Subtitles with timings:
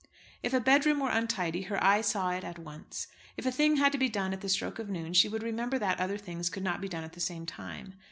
[0.41, 3.05] If a bedroom were untidy, her eye saw it at once.
[3.37, 5.77] If a thing had to be done at the stroke of noon, she would remember
[5.77, 7.93] that other things could not be done at the same time.